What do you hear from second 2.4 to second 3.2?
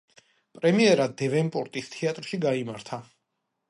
გაიმართა.